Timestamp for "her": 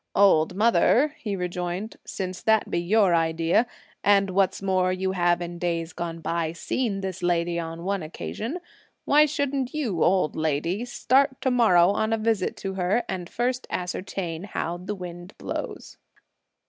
12.73-13.03